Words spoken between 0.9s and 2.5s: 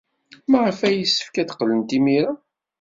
yessefk ad qqlent imir-a?